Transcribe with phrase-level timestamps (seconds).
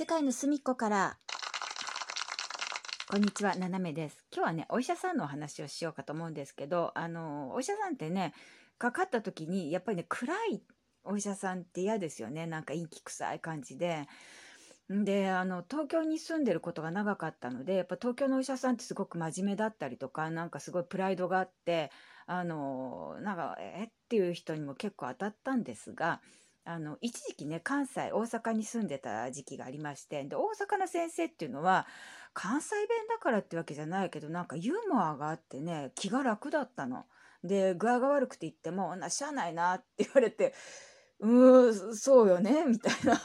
[0.00, 1.18] 世界の隅っこから
[3.10, 4.24] こんにちは、ななめです。
[4.34, 8.32] 今日はね、お医者さんのお話をしようかと思うんですけど、あの、お医者さんってね、
[8.78, 10.62] かかった時に、やっぱりね、暗い
[11.04, 12.46] お医者さんって嫌ですよね。
[12.46, 14.08] なんか陰気臭い感じで。
[14.88, 21.90] で、あの、東京に住んでることが長かったので、やっぱ東京のお医者さんってすごく真面目だったりとか、なんかすごいプライドがあって、
[22.24, 23.84] あの、なんか、え？
[23.84, 26.22] っていう人にも結構当たったんですが、
[26.64, 31.86] あの、一時期ね、関西、大阪に住んでた時期がありまして、で、大阪の先生っていうのは、
[32.34, 37.06] 関西弁だからってわけじゃないけど、なんかユーモアがあってね、気が楽だったの。
[37.42, 40.54] で、具合が悪くて言っても、な、しゃあないなって言われて、
[41.20, 43.18] うん、そうよね、みたいな、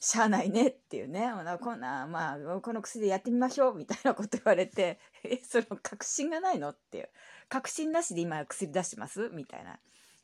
[0.00, 6.70] しゃあないねっていうね、なこんな、まあ、この薬でやってみましょう、みたいなこと言われて、え、その確信がないの？
[6.70, 7.08] っていう。
[7.48, 9.30] 確信なしで今薬出してます？
[9.32, 9.78] みたいな。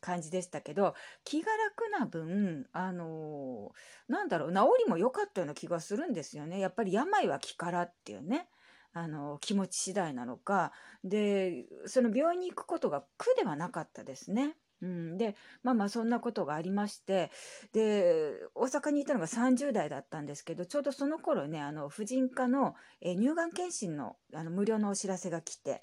[0.07, 6.61] 感じでしたけど、気が楽な分、あのーなんだろう、治りも良かったような気がするんですよね。
[6.61, 8.49] やっぱり病は気からっていうね、
[8.93, 10.71] あの、気持ち次第なのか。
[11.03, 14.57] で、その病院に行くことが苦ではなかったですね。
[14.81, 17.33] うん、で、まあまあそんなことがありまして、
[17.73, 25.83] で、大阪にいたのが30代だったんですけど、ちょうどその頃ね、あの、婦人科の、え乳がん検診の、あの無料のお知らせが来て、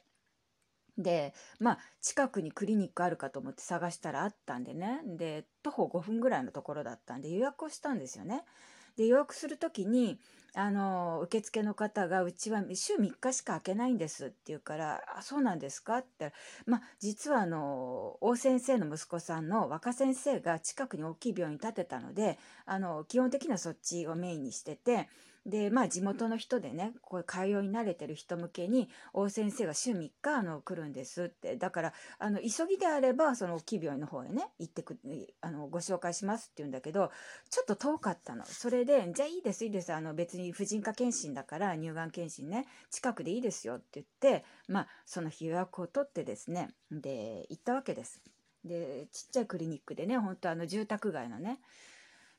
[0.98, 5.02] で、まあ、近くにクリニックあるかと思って探したらあったんでね。
[5.06, 8.44] で、徒歩5分ぐらいのところだったんで予約をしたんですよね。
[8.96, 10.20] で、予約するときに、
[10.56, 25.10] あの、受付の方が、うちは週3日しか開けないんですって言うから、あ、そうなんですかって言ったら、まあ、実はあの、大先生の息子さんの若先生が近くに大きい病院建てたので、あの、基本的にはそっちをメインにしてて、
[25.46, 31.58] で、まあ地元の人でね、こう通い慣れてる人向けに、大先生が週3日あの来るんですって。
[31.58, 34.98] だから、あの、急ぎであれば、その大きい病院の方へね、行ってく、
[35.42, 37.12] あの、ご紹介しますって言うんだけど、
[37.50, 38.46] ちょっと遠かったの。
[38.46, 39.92] それで、じゃあいいです、いいです。
[39.92, 48.22] あの、別に婦人科検診だから、乳がん検診ね、近くでいいですよって言って、まあ、その日予約を取ってですね、で、行ったわけです。
[48.64, 51.60] で、ちっちゃいクリニックでね、本当あの、住宅街のね、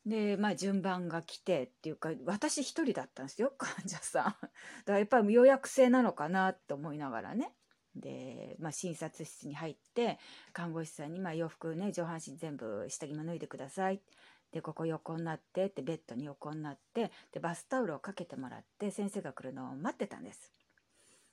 [0.07, 4.25] で、まあ順番が来てっていうか、私一人だったんですよ、 患者さん。
[4.25, 4.49] だか
[4.87, 7.55] らやっぱり予約制なのかなと思いながらね。
[7.97, 10.19] で、まあ診察室に入って、
[10.53, 14.03] 看護師さんに、まあ洋服ね、上半身全部下着も脱いでください。
[14.51, 20.53] で、ここ横になってって、ベッドに横になって、で、バスタオルをかけてもらって、先生が来るのを待ってたんです。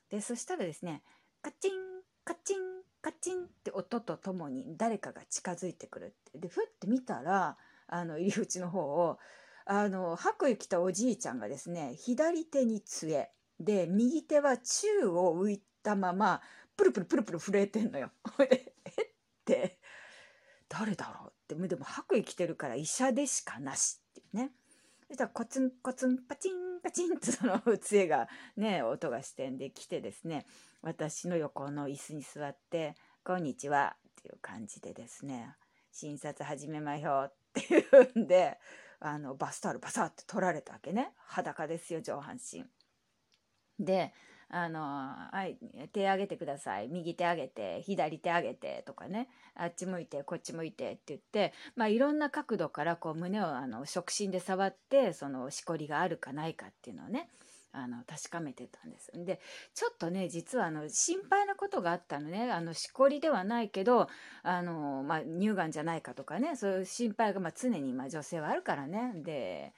[0.08, 1.02] で、そしたらですね、
[1.40, 6.38] カチン、カチン、カチンって音とともに誰かが近づいてくるって。
[6.38, 7.56] で、ふって見たら、
[7.92, 9.18] あの入り口の方を
[9.66, 13.30] あの白衣着たおじいちゃんがですね左手に杖
[13.60, 16.40] で右手は宙を浮いたまま
[16.74, 18.10] プルプルプルプル震えてんのよ。
[18.40, 18.62] 「えっ?」
[19.44, 19.78] て
[20.70, 21.28] 誰だろう？
[21.28, 24.52] ってでも白衣着てるから医者でしかなしっていうね。
[25.08, 30.46] そしたらコツンコツンパチンパチンってその杖がね音がしてんで来てですね
[30.80, 35.54] 私の横の椅子に座って「こんにちは」っていう感じでですね
[35.92, 37.78] 診察始めましょうってい
[38.14, 38.58] うんで
[39.00, 41.12] あのバスタオルバサッて取られたわけね。
[41.26, 42.64] 裸ですよ上半身。
[43.78, 44.12] で
[44.48, 44.80] あの
[45.32, 45.58] 「はい
[45.92, 46.88] 手上げてください。
[46.88, 49.28] 右手上げて左手上げて」とかね。
[49.54, 57.28] あっち向いてこっち向いてって言って、まあ、いろんな角度からこう胸をあの触診で触ってそのしこりがあるかないかっていうのをね。
[57.72, 59.10] あの確かめてたんです。
[59.14, 59.40] で
[59.74, 62.52] ちょっとね実はあの心配なことがあったのね。
[62.52, 64.08] あのしこりではないけど
[64.42, 66.56] あの、まあ、乳がんじゃないかとかね。
[66.56, 69.12] そういう心配がまあ常にまあ女性はあるからね。
[69.16, 69.72] で、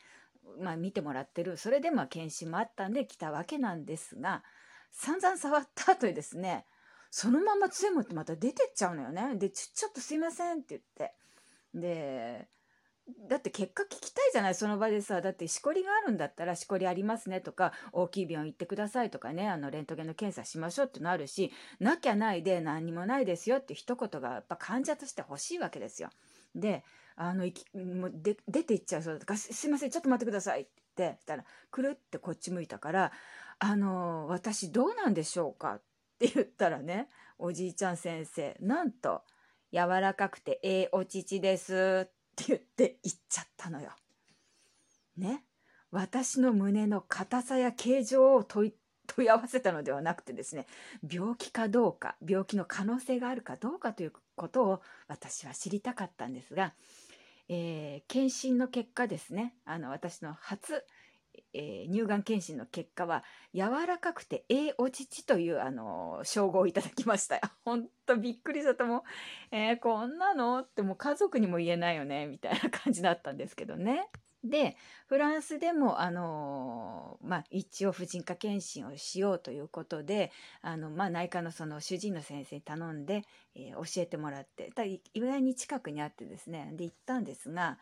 [0.61, 1.57] まあ、見てもらってる。
[1.57, 4.43] それでまあ検診もあったんで来たわけなんですが
[4.91, 6.67] 散々触った後にですね
[7.11, 9.37] そのまま杖持ってまた出てっちゃうのよね。
[9.37, 11.15] でちちょっとすいませんって言って。
[11.75, 12.49] で
[13.29, 26.09] だって結果聞きたいじゃないその場でさだってしこりがあるんだったらしこりありますねとか大きい病院行ってくださいとかねあのレントゲンの検査しましょうってのあるしなきゃないで何にもないですよって一言がやっぱ患者として欲しいわけですよ。
[26.55, 26.83] で
[27.17, 33.13] あのもうで出て行っちゃうそうだからすいませんちょっと待ってくださいって言ってたらくるってこっち向いたから
[33.59, 35.83] 「あの私どうなんでしょうか?」っ
[36.19, 37.09] て言ったらね
[37.39, 39.23] おじいちゃん先生なんと
[39.73, 43.91] 「柔らかくてええお乳です」って言って言っちゃったのよ。
[45.17, 45.45] ね
[45.91, 48.75] 私の胸の硬さや形状を問い
[49.07, 50.67] 問い合わせたのではなくてですね
[51.09, 56.75] 病気かどうか病気の可能性があるかどうかということを私は知りたかったんですが、
[57.49, 60.83] えー検診の結果ですねあの私の初、
[61.53, 67.43] えー乳がん検診の結果は柔らかくてええお乳というあの称号をいただきましたよ。
[67.65, 69.03] ほんとびっくりしたともう、
[69.51, 74.09] えーこんなのってもう家族にも言えないよねみたいな感じだったんですけどね。
[74.45, 74.77] で
[75.07, 80.31] フランスでもあの、まあ、一応婦人科検診をしようということで
[80.61, 83.23] あの、まあ、内科のその主治医の先生に頼んで、
[83.55, 87.79] えー、教えてもらってだ意外に近くにあってですねで行ったんですが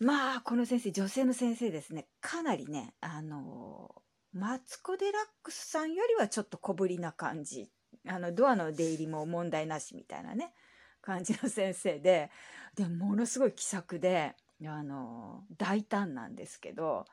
[0.00, 2.08] まあこの先生女性の先生ですね。
[2.20, 3.94] かなりねあの
[4.32, 7.70] マツコ・デラックスさんよりはちょっと小ぶりな感じ。
[8.08, 10.52] あのドアの出入りも問題なしみたいなね
[11.00, 12.30] 感じの先生で
[12.76, 14.34] でものすごい気さくで。
[14.64, 17.04] あの大胆なんですけど、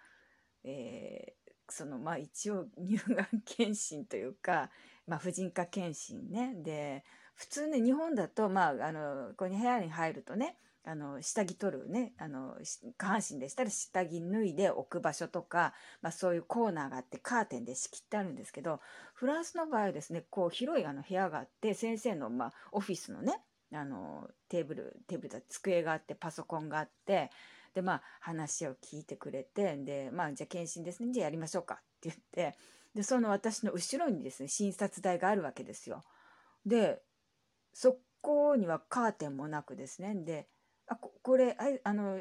[0.64, 4.70] えー、そのまあ一応乳がん検診というか、
[5.08, 6.54] まあ、婦人科検診ね。
[6.56, 7.04] で
[7.36, 18.82] 普通ね日本だとまああのここに部屋に入るとねあの下着取るねあの下半身でしたら下着脱いで置く場所とか、まあ、そういうコーナーがあってカーテンで仕切ってあるんですけど
[19.14, 23.42] フランスの場合はですねこう広いあの部屋があって先生の、まあ、オフィスのね
[23.74, 27.32] あのテーブルテーブルだ机があってパソコンがあって
[27.74, 32.58] でまあ話を聞いてくれてでまあじゃあ検診ですねじゃあやりましょうかって言って
[32.94, 36.04] でその私の後ろにですね診察台があるわけですよ。
[36.66, 37.02] で
[37.74, 40.48] そこにはカーテンもなくですねで
[41.24, 42.20] 「これああの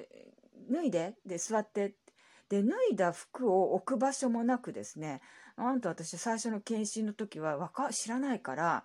[0.70, 1.94] 脱いで」で座って
[2.48, 5.20] で脱いだ服を置く場所もなくですね
[5.56, 8.84] あんた私最初の検診の時はか知らないから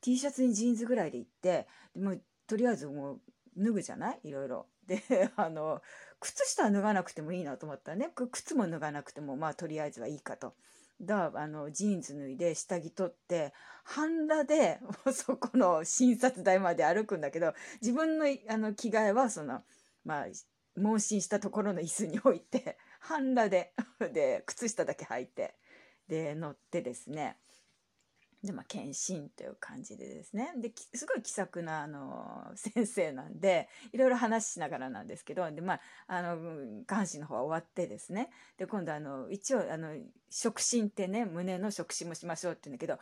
[0.00, 1.66] T シャツにジーンズぐらいで行って
[1.96, 2.16] も
[2.46, 3.20] とりあえずもう
[3.56, 4.20] 脱ぐじゃない？
[4.24, 4.66] いろいろ。
[4.86, 5.02] で
[5.36, 5.80] あの
[6.20, 10.54] 靴下は脱がなくてもいいなと思ったらね靴も脱がなくてもまあとりあえずはいいかと。
[11.04, 13.52] だあのジーンズ脱いで下着取って
[13.84, 14.80] 半裸で
[15.12, 19.62] そこの診察台まで歩くんだけど自分のあの着替えはその
[20.04, 20.26] まあ
[20.76, 23.72] 問診したところの椅子に置いて半裸で
[24.12, 25.54] で靴下だけ履いて
[26.08, 27.36] で乗ってですね。
[28.44, 30.52] でまあ検診という感じでですね。
[30.56, 38.30] ですごい気さくなあの 先生なんでいろいろ話しながらなんですけどでまああの下半身の方は終わってですね。
[38.58, 39.96] で今度あの一応あの
[40.28, 42.98] 触診ってね胸の触診もしましょうって言うんだけど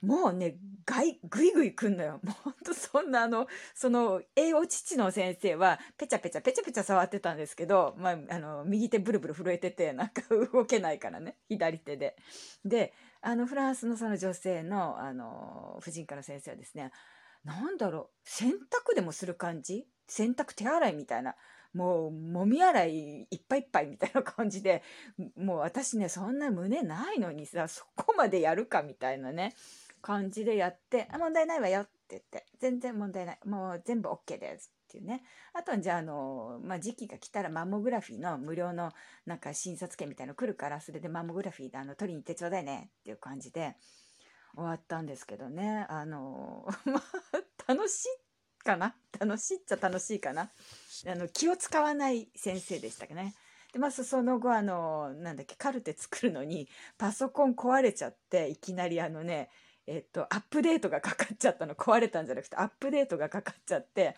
[0.00, 2.20] もうねがいぐいぐいくんのよ。
[2.22, 11.36] もうほんとそんなあのその栄養父の先生はペチャペチャペチャペチャ触ってたんですけど、まあ、あの右手ブルブル震えててなんか動けないからね。
[11.48, 12.16] 左手で。
[12.64, 16.90] であのフランスのその女性のあの婦人科の先生はですね
[17.44, 19.86] 何だろう洗濯でもする感じ？
[20.08, 21.34] 洗濯手洗いみたいな
[21.74, 24.82] もうもみ洗いいっぱいいっぱいみたいな感じで
[25.36, 29.54] もう私ねそんな胸ないのにさそこまでやるかみたいなね
[30.00, 35.22] 感じでやって「あ問題ないわよ」って言って「全然問題ないもう全部 OK です」っていうね。
[35.52, 38.92] あとはじゃああの、まあ、時期が来たらマンモグラフィーの無料の
[39.26, 43.76] なんか診察券みたいの来るからそれでマンモグラフィーであの取りに行ってちょうだいねっていう感じで
[44.54, 45.86] 終わったんですけどね。
[45.88, 47.02] あの ま
[47.66, 48.96] あ楽しいかな？
[49.18, 50.50] 楽しいっちゃ楽しいかな？
[51.06, 53.34] あの気を使わない先生でしたね。
[53.72, 59.50] でまあ、その後あのなんだっけカルテ作るのにパソコン壊れちゃっていきなりあのね
[59.86, 61.74] えっとアップデートがかかっちゃったの。
[61.74, 64.16] 壊れたんじゃなくてアップデートがかかっちゃって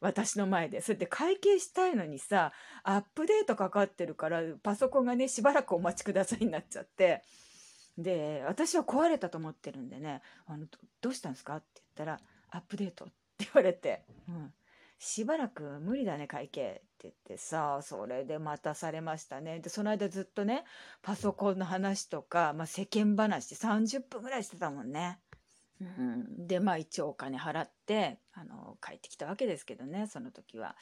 [0.00, 0.80] 私の前で。
[0.80, 2.52] それで会計したいのにさ、
[2.82, 7.22] アップデートかかってるから、パソコンがね、しばらくお待ちくださいになっちゃって。
[7.98, 10.66] で、私は壊れたと思ってるんでね、あの
[11.00, 11.56] どうしたんですか？
[11.56, 12.20] って言ったら、
[12.50, 14.52] アップデートって言われて、うん。
[14.98, 19.58] しばらく無理だね、会計って言ってさ、それで待たされましたね。
[19.60, 20.64] で、その間ずっとね、
[21.00, 25.18] パソコンの話とか、まあ、世間話30分ぐらいしてたもんね。
[25.80, 30.76] うん、でまあ一応お金払ってあの帰ってきたわけですけどねその時は。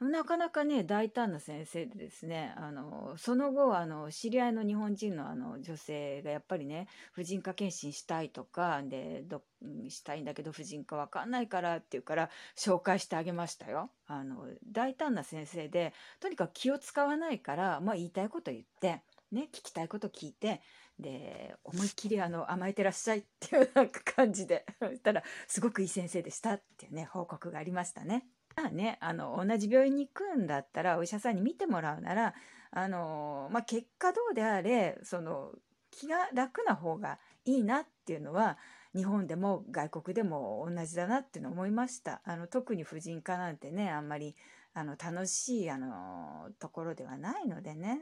[0.00, 9.42] なかなかね大胆な先生でですねあのその後あの知り合いの日本人のあの女性がやっぱりね婦人科検診したいとかでど
[9.88, 13.90] したいんだけど婦人科わかんないからって言うから紹介してあげましたよ。
[14.06, 19.02] あの大胆な先生でとにかく気を使わないから、まあ、言いたいこと言って、
[19.34, 20.62] ね、聞きたいこと聞いて
[20.98, 28.26] で思いっきりあの甘えてらっしゃいっていうなんか感じでそしたらすごくいい先生でしたっていうね報告がありましたね。
[28.56, 32.34] まあね、あの同じ病院に行くんだったらお医者さんに見てもらうなら
[32.70, 35.50] あの、まあ、結果どうであれその
[35.90, 38.56] 気が楽な方がいいなっていうのは
[38.94, 44.36] 日本でも外国でも同じだなっていうのを思いましたあの特に婦人科なんてねあんまり
[44.72, 48.00] あの楽しいあのところではないのでね、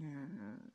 [0.00, 0.72] うん、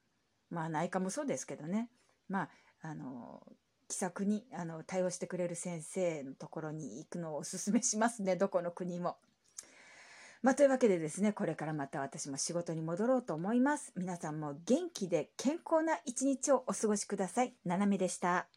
[0.50, 1.90] まあ内科もそうですけどね
[2.30, 2.50] まあ
[2.82, 3.42] あの
[3.88, 9.18] 気さくにあの対応してくれる先生のところに行くのをおすすめしますねどこの国も。
[10.42, 13.94] まあ、というわけでですねこれからまた私も仕事に戻ろうと思います。
[13.96, 17.54] 皆さんも元気で健康な一日をお過ごしください。
[17.64, 18.48] ななみでした。